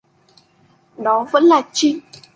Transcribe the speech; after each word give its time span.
Đó 0.97 1.27
vẫn 1.31 1.43
là 1.43 1.61
trinh 1.73 1.99